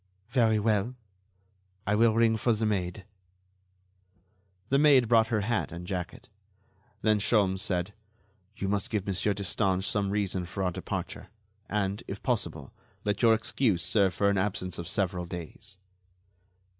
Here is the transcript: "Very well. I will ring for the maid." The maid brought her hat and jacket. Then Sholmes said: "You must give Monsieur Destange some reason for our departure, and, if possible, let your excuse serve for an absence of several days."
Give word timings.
"Very 0.29 0.57
well. 0.57 0.95
I 1.85 1.93
will 1.93 2.15
ring 2.15 2.35
for 2.35 2.53
the 2.53 2.65
maid." 2.65 3.05
The 4.69 4.79
maid 4.79 5.07
brought 5.07 5.27
her 5.27 5.41
hat 5.41 5.71
and 5.71 5.85
jacket. 5.85 6.27
Then 7.03 7.19
Sholmes 7.19 7.59
said: 7.61 7.93
"You 8.55 8.67
must 8.67 8.89
give 8.89 9.05
Monsieur 9.05 9.35
Destange 9.35 9.83
some 9.85 10.09
reason 10.09 10.47
for 10.47 10.63
our 10.63 10.71
departure, 10.71 11.27
and, 11.69 12.01
if 12.07 12.23
possible, 12.23 12.73
let 13.05 13.21
your 13.21 13.35
excuse 13.35 13.83
serve 13.83 14.15
for 14.15 14.27
an 14.31 14.39
absence 14.39 14.79
of 14.79 14.87
several 14.87 15.25
days." 15.25 15.77